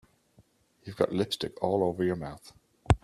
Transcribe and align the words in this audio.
You've 0.83 0.95
got 0.95 1.13
lipstick 1.13 1.61
all 1.61 1.83
over 1.83 2.03
your 2.03 2.15
mouth. 2.15 2.53